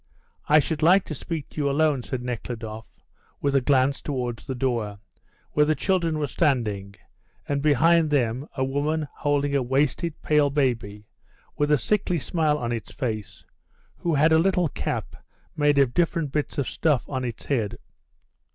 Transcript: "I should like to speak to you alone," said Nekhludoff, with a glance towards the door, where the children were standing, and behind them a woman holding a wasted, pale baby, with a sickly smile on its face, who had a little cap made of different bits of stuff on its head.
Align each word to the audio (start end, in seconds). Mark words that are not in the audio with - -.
"I 0.49 0.57
should 0.57 0.81
like 0.81 1.03
to 1.05 1.13
speak 1.13 1.47
to 1.49 1.57
you 1.61 1.69
alone," 1.69 2.01
said 2.01 2.23
Nekhludoff, 2.23 2.99
with 3.39 3.53
a 3.53 3.61
glance 3.61 4.01
towards 4.01 4.43
the 4.43 4.55
door, 4.55 4.97
where 5.51 5.67
the 5.67 5.75
children 5.75 6.17
were 6.17 6.25
standing, 6.25 6.95
and 7.47 7.61
behind 7.61 8.09
them 8.09 8.47
a 8.57 8.63
woman 8.63 9.07
holding 9.17 9.53
a 9.55 9.61
wasted, 9.61 10.19
pale 10.23 10.49
baby, 10.49 11.05
with 11.55 11.69
a 11.69 11.77
sickly 11.77 12.17
smile 12.17 12.57
on 12.57 12.71
its 12.71 12.91
face, 12.91 13.45
who 13.97 14.15
had 14.15 14.31
a 14.31 14.39
little 14.39 14.69
cap 14.69 15.17
made 15.55 15.77
of 15.77 15.93
different 15.93 16.31
bits 16.31 16.57
of 16.57 16.67
stuff 16.67 17.07
on 17.07 17.23
its 17.23 17.45
head. 17.45 17.77